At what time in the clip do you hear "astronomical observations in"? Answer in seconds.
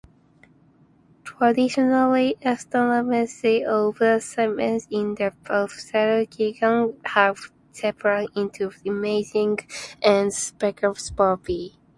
2.43-5.13